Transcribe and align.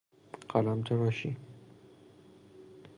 قلمتراشی 0.49 1.37